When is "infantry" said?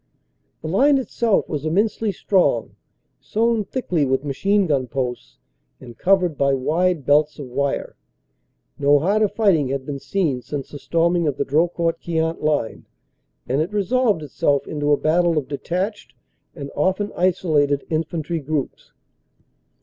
17.91-18.39